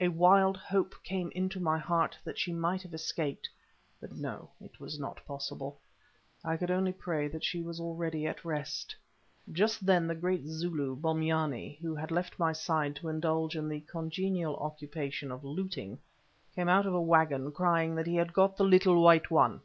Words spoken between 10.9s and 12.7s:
Bombyane, who had left my